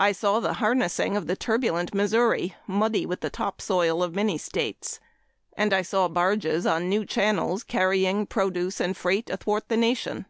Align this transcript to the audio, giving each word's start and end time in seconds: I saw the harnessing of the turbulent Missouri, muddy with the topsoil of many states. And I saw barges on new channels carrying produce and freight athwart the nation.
I 0.00 0.10
saw 0.10 0.40
the 0.40 0.54
harnessing 0.54 1.16
of 1.16 1.28
the 1.28 1.36
turbulent 1.36 1.94
Missouri, 1.94 2.56
muddy 2.66 3.06
with 3.06 3.20
the 3.20 3.30
topsoil 3.30 4.02
of 4.02 4.12
many 4.12 4.36
states. 4.36 4.98
And 5.56 5.72
I 5.72 5.80
saw 5.80 6.08
barges 6.08 6.66
on 6.66 6.88
new 6.88 7.06
channels 7.06 7.62
carrying 7.62 8.26
produce 8.26 8.80
and 8.80 8.96
freight 8.96 9.30
athwart 9.30 9.68
the 9.68 9.76
nation. 9.76 10.26